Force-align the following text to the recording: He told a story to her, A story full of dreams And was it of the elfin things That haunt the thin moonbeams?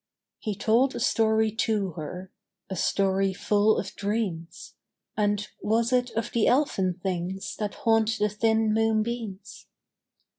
He 0.39 0.55
told 0.55 0.95
a 0.95 0.99
story 0.99 1.51
to 1.57 1.91
her, 1.91 2.31
A 2.71 2.75
story 2.75 3.33
full 3.33 3.77
of 3.77 3.93
dreams 3.95 4.73
And 5.15 5.47
was 5.61 5.93
it 5.93 6.09
of 6.15 6.31
the 6.31 6.47
elfin 6.47 6.99
things 7.03 7.55
That 7.57 7.75
haunt 7.75 8.17
the 8.17 8.27
thin 8.29 8.73
moonbeams? 8.73 9.67